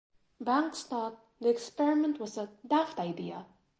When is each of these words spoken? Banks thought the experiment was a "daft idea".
Banks 0.39 0.81
thought 0.81 1.23
the 1.39 1.49
experiment 1.49 2.19
was 2.19 2.35
a 2.35 2.49
"daft 2.67 2.97
idea". 2.97 3.45